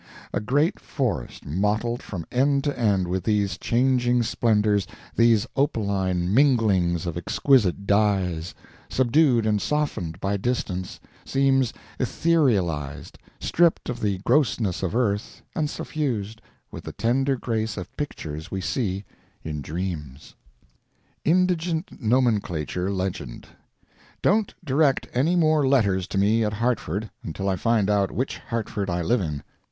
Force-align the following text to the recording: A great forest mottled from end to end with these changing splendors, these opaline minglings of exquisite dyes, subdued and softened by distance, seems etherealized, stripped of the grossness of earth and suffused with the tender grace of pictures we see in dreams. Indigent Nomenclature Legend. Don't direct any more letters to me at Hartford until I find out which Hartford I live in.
A 0.33 0.39
great 0.39 0.79
forest 0.79 1.45
mottled 1.45 2.01
from 2.01 2.25
end 2.31 2.63
to 2.63 2.75
end 2.79 3.07
with 3.07 3.23
these 3.23 3.55
changing 3.59 4.23
splendors, 4.23 4.87
these 5.15 5.45
opaline 5.55 6.33
minglings 6.33 7.05
of 7.05 7.17
exquisite 7.17 7.85
dyes, 7.85 8.55
subdued 8.89 9.45
and 9.45 9.61
softened 9.61 10.19
by 10.19 10.37
distance, 10.37 10.99
seems 11.23 11.71
etherealized, 11.99 13.19
stripped 13.39 13.89
of 13.89 13.99
the 13.99 14.17
grossness 14.25 14.81
of 14.81 14.95
earth 14.95 15.43
and 15.55 15.69
suffused 15.69 16.41
with 16.71 16.85
the 16.85 16.93
tender 16.93 17.35
grace 17.35 17.77
of 17.77 17.95
pictures 17.95 18.49
we 18.49 18.59
see 18.59 19.05
in 19.43 19.61
dreams. 19.61 20.33
Indigent 21.23 22.01
Nomenclature 22.01 22.89
Legend. 22.91 23.49
Don't 24.23 24.55
direct 24.65 25.07
any 25.13 25.35
more 25.35 25.67
letters 25.67 26.07
to 26.07 26.17
me 26.17 26.43
at 26.43 26.53
Hartford 26.53 27.11
until 27.21 27.47
I 27.47 27.55
find 27.55 27.87
out 27.87 28.09
which 28.11 28.39
Hartford 28.39 28.89
I 28.89 29.03
live 29.03 29.21
in. 29.21 29.43